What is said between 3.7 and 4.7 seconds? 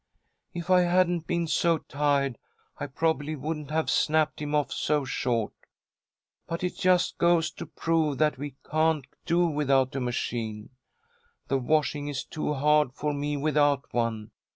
snapped him